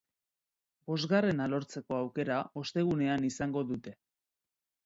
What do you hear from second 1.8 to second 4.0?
aukera ostegunean izango dute.